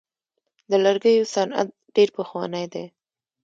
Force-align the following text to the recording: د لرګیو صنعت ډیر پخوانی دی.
د 0.69 0.71
لرګیو 0.83 1.29
صنعت 1.35 1.67
ډیر 1.95 2.09
پخوانی 2.17 2.65
دی. 2.73 2.85